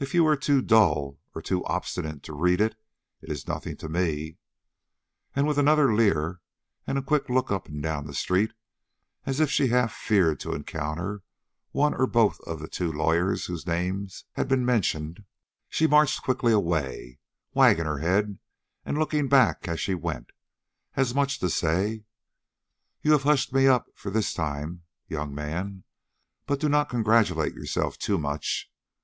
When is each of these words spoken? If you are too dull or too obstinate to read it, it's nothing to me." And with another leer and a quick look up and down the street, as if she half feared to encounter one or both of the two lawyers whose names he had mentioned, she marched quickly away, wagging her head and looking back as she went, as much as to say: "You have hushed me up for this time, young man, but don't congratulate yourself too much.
If 0.00 0.12
you 0.12 0.26
are 0.26 0.34
too 0.36 0.60
dull 0.60 1.20
or 1.36 1.40
too 1.40 1.64
obstinate 1.66 2.24
to 2.24 2.32
read 2.32 2.60
it, 2.60 2.74
it's 3.20 3.46
nothing 3.46 3.76
to 3.76 3.88
me." 3.88 4.38
And 5.36 5.46
with 5.46 5.56
another 5.56 5.94
leer 5.94 6.40
and 6.84 6.98
a 6.98 7.00
quick 7.00 7.28
look 7.28 7.52
up 7.52 7.68
and 7.68 7.80
down 7.80 8.08
the 8.08 8.12
street, 8.12 8.54
as 9.24 9.38
if 9.38 9.52
she 9.52 9.68
half 9.68 9.92
feared 9.94 10.40
to 10.40 10.52
encounter 10.52 11.22
one 11.70 11.94
or 11.94 12.08
both 12.08 12.40
of 12.40 12.58
the 12.58 12.66
two 12.66 12.90
lawyers 12.90 13.46
whose 13.46 13.64
names 13.64 14.24
he 14.34 14.40
had 14.40 14.50
mentioned, 14.50 15.22
she 15.68 15.86
marched 15.86 16.24
quickly 16.24 16.50
away, 16.50 17.20
wagging 17.54 17.86
her 17.86 17.98
head 17.98 18.40
and 18.84 18.98
looking 18.98 19.28
back 19.28 19.68
as 19.68 19.78
she 19.78 19.94
went, 19.94 20.30
as 20.96 21.14
much 21.14 21.34
as 21.34 21.38
to 21.38 21.48
say: 21.50 22.04
"You 23.00 23.12
have 23.12 23.22
hushed 23.22 23.52
me 23.52 23.68
up 23.68 23.86
for 23.94 24.10
this 24.10 24.34
time, 24.34 24.82
young 25.06 25.32
man, 25.32 25.84
but 26.46 26.58
don't 26.58 26.88
congratulate 26.88 27.54
yourself 27.54 27.96
too 27.96 28.18
much. 28.18 28.68